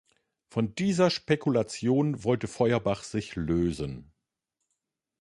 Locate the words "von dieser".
0.47-1.11